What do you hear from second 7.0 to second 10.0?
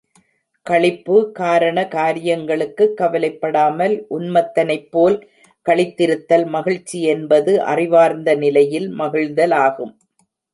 என்பது அறிவார்ந்த நிலையில் மகிழ்தலாகும்.